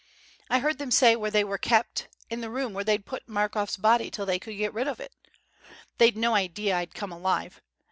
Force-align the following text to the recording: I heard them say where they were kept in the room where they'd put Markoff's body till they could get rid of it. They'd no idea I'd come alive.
I 0.49 0.57
heard 0.57 0.79
them 0.79 0.89
say 0.89 1.15
where 1.15 1.29
they 1.29 1.43
were 1.43 1.59
kept 1.59 2.07
in 2.27 2.41
the 2.41 2.49
room 2.49 2.73
where 2.73 2.83
they'd 2.83 3.05
put 3.05 3.27
Markoff's 3.29 3.77
body 3.77 4.09
till 4.09 4.25
they 4.25 4.39
could 4.39 4.57
get 4.57 4.73
rid 4.73 4.87
of 4.87 4.99
it. 4.99 5.11
They'd 5.99 6.17
no 6.17 6.33
idea 6.33 6.75
I'd 6.75 6.95
come 6.95 7.11
alive. 7.11 7.61